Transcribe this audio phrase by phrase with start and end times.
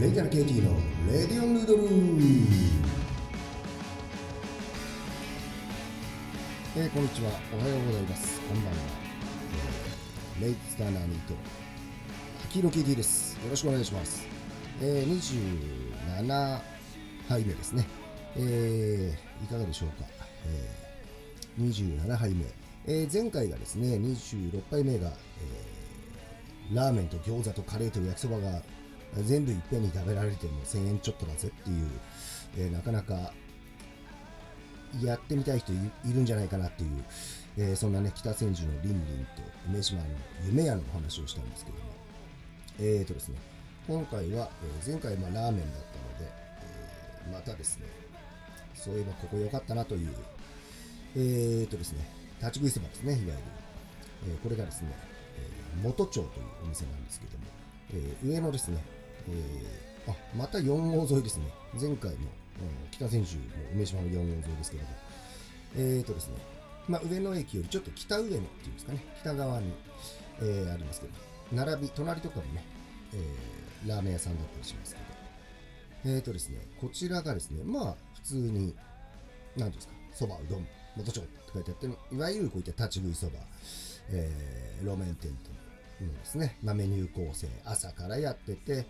[0.00, 0.74] レイタル KT の
[1.06, 1.82] レディオンヌードル
[6.74, 8.72] えー、こんにちはおはようございますこんばんは、
[10.38, 11.34] えー、レイツターナーニート
[12.50, 14.26] 黄色 KT ですよろしくお願いします
[14.80, 15.46] えー、
[16.16, 16.60] 27
[17.28, 17.86] 杯目ですね
[18.36, 20.08] えー、いかがでしょうか、
[20.46, 22.46] えー、27杯目、
[22.86, 28.62] えー、前回がですね26杯目が、えー、ラーメンと餃子とカレーと焼きそばが
[29.20, 31.86] 全部いっぺんに食べられても1000円ちょっとだぜっていう、
[32.56, 33.32] えー、なかなか
[35.00, 35.76] やってみたい人い
[36.12, 37.04] るんじゃないかなっていう、
[37.58, 40.06] えー、そんなね、北千住のリンリンと梅島の
[40.44, 41.84] 夢屋のお話をしたんですけども、
[42.80, 43.36] えーとですね、
[43.86, 45.82] 今回は、えー、前回まラーメンだっ
[46.18, 46.32] たので、
[47.26, 47.86] えー、またですね、
[48.74, 50.08] そういえばここ良かったなという、
[51.16, 52.06] えーとですね、
[52.40, 53.38] 立ち食いそばですね、いわゆる。
[54.24, 54.88] えー、これがですね、
[55.38, 57.44] え、元町というお店なんですけども、
[57.94, 58.82] え、上のですね、
[59.28, 61.46] えー、あ、また4号沿いですね。
[61.74, 62.26] 前回の、うん、
[62.90, 63.42] 北千住の
[63.74, 64.88] 梅島の4号沿いですけども、
[65.76, 66.34] えーとですね、
[66.88, 69.72] まあ、上野駅よりちょっと北上野っていうんですかね、北側に、
[70.40, 71.12] えー、ありますけど、
[71.52, 72.64] 並び、隣とかもね、
[73.14, 75.00] えー、ラーメン屋さんだったりしますけ
[76.10, 78.74] ど、えーとですね、こちらがですね、まあ、普通に、
[79.56, 83.38] なんですか、そば、うどん、元町って書いてあって、いわゆるこういった立ち食いそば、
[84.10, 85.50] えー、路面店と
[86.08, 88.86] ですね、まあ、メニュー構成、朝からやってて、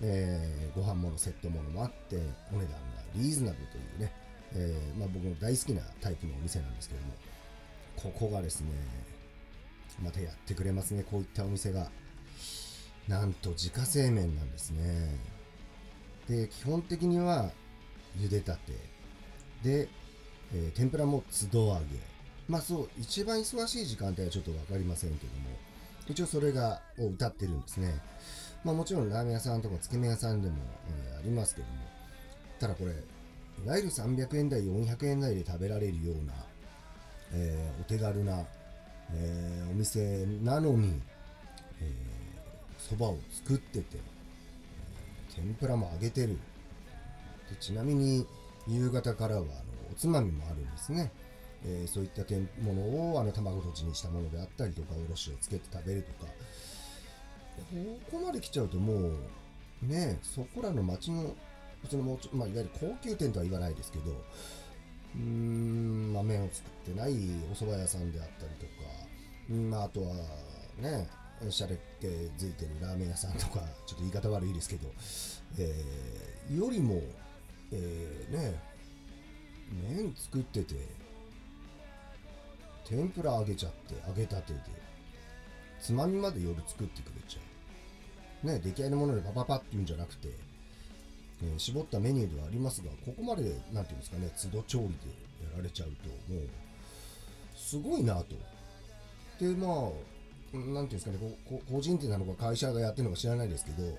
[0.00, 2.16] えー、ご飯ものセットものもあって、
[2.52, 2.76] お値段が
[3.14, 4.12] リーズナブルというね、
[4.54, 7.14] えー、まあ、僕の大好きなタイプのお店なんですけども、
[7.96, 8.70] ここがですね、
[10.02, 11.90] またやってくれますね、こういったお店が。
[13.08, 15.08] なんと自家製麺なんですね。
[16.28, 17.50] で、基本的には
[18.16, 18.72] 茹でたて。
[19.62, 19.88] で、
[20.54, 21.86] えー、天ぷらも都度揚げ。
[22.48, 25.50] まあそう、一番忙しい時間帯はちょっとわかりませんけども、
[26.08, 28.00] 一応それが、を歌ってるんですね。
[28.64, 30.56] まあもちろんラーメン屋さんとかつけ麺屋さんでも、
[30.88, 31.74] えー、ありますけども、
[32.60, 36.32] ただこれ、いわゆる300円台、400円台で食べられるような、
[37.32, 38.44] えー、お手軽な、
[39.12, 41.00] えー、お店なのに、
[41.80, 44.00] えー、を作ってて、え、
[45.34, 46.38] 天ぷらも揚げてる。
[47.50, 48.26] でちなみに、
[48.68, 49.48] 夕方からはあの
[49.92, 51.10] おつまみもあるんですね。
[51.64, 52.22] えー、そういった
[52.62, 56.32] ものをあの卵とじにしたものであったりとかおろしをつけて食べるとか。
[57.56, 61.34] ここまで来ちゃうともうねそこらの町の
[61.82, 64.04] 普通のもうちょ、まあ、いわゆる高級店とは言わないですけど
[65.14, 68.72] うん、まあ、麺を作ってないお蕎麦屋さんであったりとか
[69.50, 70.14] うん、まあ、あとは
[70.78, 71.08] ね
[71.50, 74.92] シャレっ気づいてるラーメン屋さんとか ちょっと言い方悪いですけど、
[75.58, 77.00] えー、よりも、
[77.72, 78.60] えー、ね
[79.88, 80.74] 麺作ってて
[82.92, 84.60] 天ぷら揚げちゃって揚げたてで。
[85.80, 87.40] つまみまで夜作ってくれちゃ
[88.44, 88.46] う。
[88.46, 90.28] ね出来合いのものでパパパっていうんじゃなくて、
[91.42, 94.92] え、絞ったメニューではありますがここまで何ていうんですかね都度調理で
[95.42, 96.48] やられちゃうともう
[97.56, 98.36] すごいなと。
[99.40, 99.90] でまあ
[100.52, 103.98] 何ていうんですかねこ個人店なのか会社がやってるのか知らないですけど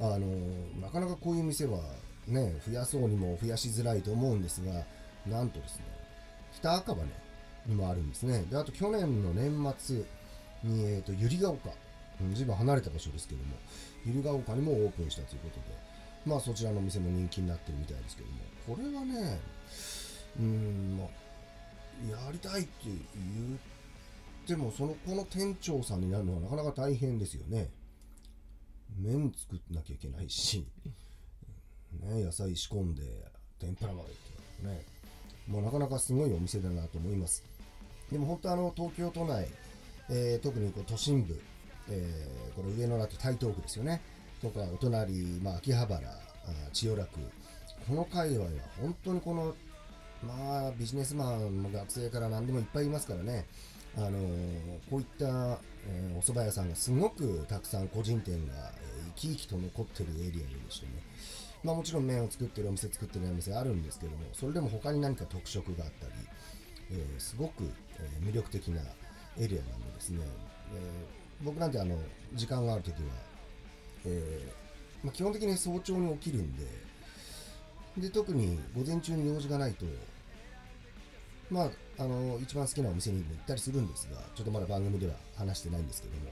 [0.00, 0.26] あの
[0.80, 1.80] なかなかこういう店は
[2.28, 4.84] ね増やそうにも増やしづらいと思うんですが
[5.26, 5.84] なんとですね
[6.54, 7.19] 北赤羽
[7.66, 8.44] にもあるんですね。
[8.50, 9.96] で、あと去年の年末
[10.64, 11.76] に、えっ、ー、と、百合ヶ丘、
[12.22, 13.56] うん、随分離れた場所ですけども、
[14.06, 15.62] 百合ヶ丘にもオープンしたということで、
[16.26, 19.40] まあそちらのお店も人気になってるみたいですけども、これはね、
[20.38, 27.70] うん、まあ、やりたいって言っても、その、この店長さんになるのはなかなか大変ですよね。
[28.98, 30.66] 麺作んなきゃいけないし、
[32.02, 33.02] ね、野菜仕込んで、
[33.58, 34.12] 天ぷらまでっ
[34.62, 34.84] てね、
[35.50, 37.44] もうなかなかすごいお店だなと思います。
[38.10, 39.48] でも本当あの東京都内、
[40.08, 41.40] えー、特にこう都心部、
[41.88, 44.00] えー、これ上野だと台東区ですよね。
[44.40, 45.12] とかお隣、
[45.42, 46.00] まあ、秋葉原、
[46.72, 47.20] 千代田区。
[47.88, 48.50] この界隈は
[48.80, 49.54] 本当にこの、
[50.26, 53.46] まあビジネスマンも学生から何でもいっぱいいますからね。
[53.96, 55.58] あのー、こういった、
[55.88, 60.92] えー、お蕎麦屋さんがすごくたくさん個人店が、えー、生き生きと残ってるエリアでしてね。
[61.62, 66.12] まあもちろん麺を作ってるお店作ってるお店あるんですけども、それでも他に何か特色があったり、
[66.92, 67.64] えー、すごく、
[67.98, 68.80] え、魅力的な
[69.38, 70.20] エリアなんでですね、
[70.74, 71.98] えー、僕なんてあの、
[72.34, 73.00] 時間があるときは、
[74.06, 76.64] えー、まあ、基本的に早朝に起きるんで、
[77.98, 79.84] で、特に午前中に用事がないと、
[81.50, 86.30] まあ、あの、一番好きなお店に行ったりするんですが、ちょっとまだ番組では話してないんですけども、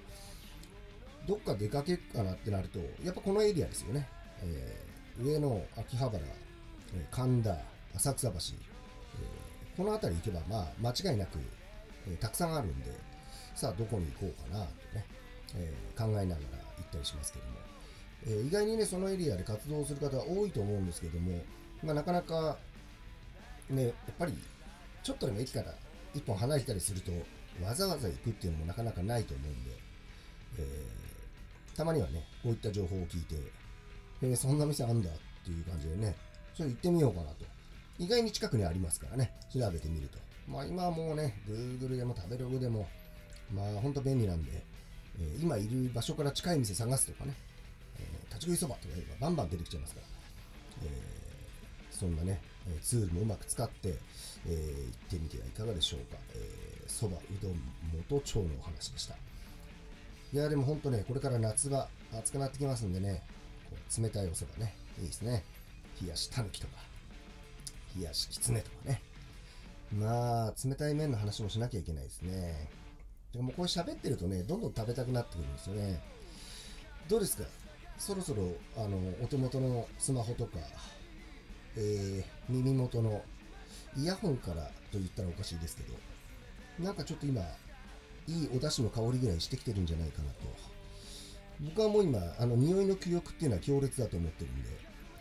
[1.27, 4.09] どっか出かけっかなってなると、やっぱこのエリアですよね。
[4.43, 6.21] えー、上野、秋葉原、
[7.11, 7.57] 神田、
[7.97, 8.35] 浅草橋、
[9.77, 11.39] この辺り行けば、まあ、間違いなく、
[12.09, 12.93] え、たくさんあるんで、
[13.55, 15.05] さあ、どこに行こうかなとね、
[15.57, 16.37] え、考えながら行っ
[16.93, 17.51] たりしますけども、
[18.27, 21.41] え意外にね、そのエリアで活動する方は多いと思うんですけども、
[21.83, 22.59] まあ、なかなか、
[23.71, 24.35] ね、やっぱり、
[25.03, 25.75] ちょっとでも駅から
[26.15, 27.13] 一本離れたりすると、
[27.65, 29.71] わざわざ行くっていうのもなかなかないと思うんで、
[30.59, 31.09] えー
[31.79, 33.37] たまにはね、こういった情報を聞いて、
[34.23, 35.13] えーそんな店あんだっ
[35.45, 36.15] ていう感じでね、
[36.55, 37.45] それ行ってみようかなと。
[37.99, 40.19] 意外に近くにありますからね、調べてみると。
[40.47, 42.89] まあ今はもうね、Google でも食べログでも、
[43.53, 44.63] まあほんと便利なんで、
[45.21, 47.35] えー今いる場所から近い店探すとかね、
[47.99, 50.07] えー立ち食いそばとか言えばバンバン出てきちゃいますから、
[50.85, 52.41] えーそんなね、
[52.83, 53.95] ツールもうまく使って、
[54.47, 56.17] えー行ってみてはいかがでしょうか。
[56.35, 57.61] えーそば、うどん、
[58.11, 59.15] 元町のお話でした。
[60.33, 61.89] いや、でも本当ね、これから夏場、
[62.19, 63.23] 暑くなってきますんでね、
[63.99, 65.45] 冷たいおそばね、いいですね。
[66.01, 66.75] 冷やしたぬきとか、
[67.97, 69.03] 冷やしきつねとかね。
[69.93, 72.69] まあ、冷たい麺の話もしなきゃいけないですね。
[73.33, 76.01] でもこれ喋ってるとね、どんどん食べたくなってくるんですよね。
[77.09, 77.45] どうですか？
[77.99, 80.59] そろそろ、あの、お手元のスマホとか、
[81.77, 83.23] えー耳元の
[83.97, 84.63] イヤホンから
[84.93, 85.95] と言ったらおかしいですけど、
[86.85, 87.43] なんかちょっと今、
[88.27, 90.39] いいお出汁の香りぐらいしてきてるんじゃないかなと。
[91.61, 94.69] 僕はもう今、あの、匂いの記憶っていうのは強烈だと思ってるんで、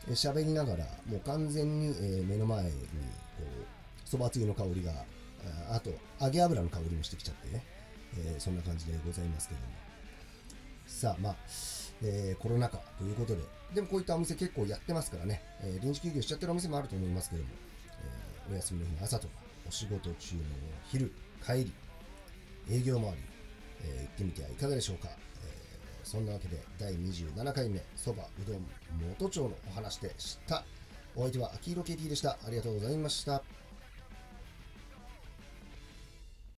[0.10, 2.78] え喋りながら、もう完全に、え目の前に、こ
[3.40, 4.92] う、そばつゆの香りが、
[5.72, 5.92] あと、
[6.22, 7.64] 揚げ油の香りもしてきちゃってね、
[8.18, 9.68] えーそんな感じでございますけども。
[10.86, 11.36] さあ、まあ、
[12.04, 13.42] えーコロナ禍ということで、
[13.74, 17.50] でもこういったお店結構やってますからね、えー臨時休業しちゃってるお店もあると思いますけども、
[18.50, 19.34] えお休みの日の朝とか、
[19.68, 20.42] お仕事中の
[20.92, 21.12] 昼、
[21.46, 21.74] 帰り、
[22.70, 23.18] 営業もあり、
[23.84, 25.10] え行ってみてはいかがでしょうか。
[26.08, 28.66] そんなわけで、第27回目、そば、うどん、
[29.10, 30.64] 元町のお話でした。
[31.18, 32.38] お相手は秋色 KT でした。
[32.46, 33.44] ありがとうございました。